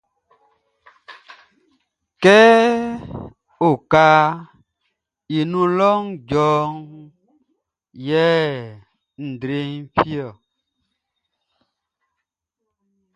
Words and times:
Kɛ 2.23 2.37
okaʼn 3.67 4.31
i 5.37 5.39
nun 5.51 5.67
lɔʼn 5.79 6.05
djɔ 6.27 6.47
yɛ 8.07 8.23
nʼdre 9.25 9.57
fi 9.95 10.07
ɔ. 10.27 10.29